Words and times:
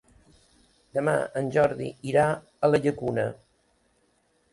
Demà 0.97 1.13
en 1.41 1.51
Jordi 1.55 1.89
irà 2.13 2.23
a 2.31 2.71
la 2.73 2.81
Llacuna. 2.87 3.27